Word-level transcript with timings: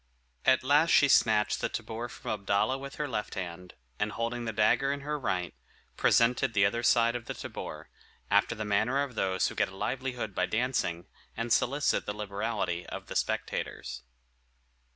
At 0.45 0.63
last 0.63 0.89
she 0.89 1.07
snatched 1.07 1.61
the 1.61 1.69
tabor 1.69 2.09
from 2.09 2.31
Abdalla 2.31 2.75
with 2.79 2.95
her 2.95 3.07
left 3.07 3.35
hand, 3.35 3.75
and 3.99 4.13
holding 4.13 4.45
the 4.45 4.51
dagger 4.51 4.91
in 4.91 5.01
her 5.01 5.19
right, 5.19 5.53
presented 5.95 6.55
the 6.55 6.65
other 6.65 6.81
side 6.81 7.15
of 7.15 7.25
the 7.25 7.35
tabor, 7.35 7.87
after 8.31 8.55
the 8.55 8.65
manner 8.65 9.03
of 9.03 9.13
those 9.13 9.47
who 9.49 9.53
get 9.53 9.69
a 9.69 9.75
livelihood 9.75 10.33
by 10.33 10.47
dancing, 10.47 11.05
and 11.37 11.53
solicit 11.53 12.07
the 12.07 12.15
liberality 12.15 12.83
of 12.87 13.05
the 13.05 13.15
spectators. 13.15 14.01